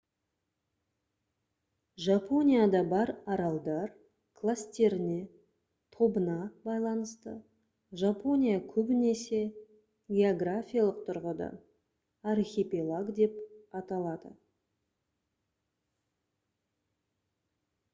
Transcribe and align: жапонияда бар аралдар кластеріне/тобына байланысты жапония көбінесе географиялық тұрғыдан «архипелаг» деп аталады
жапонияда 2.05 2.79
бар 2.93 3.11
аралдар 3.35 3.91
кластеріне/тобына 4.39 6.39
байланысты 6.69 7.35
жапония 8.05 8.57
көбінесе 8.73 9.43
географиялық 10.17 11.05
тұрғыдан 11.11 11.61
«архипелаг» 12.35 13.15
деп 13.23 13.41
аталады 13.83 14.35